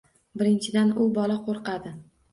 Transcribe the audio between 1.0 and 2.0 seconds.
u bola qo‘rqadi.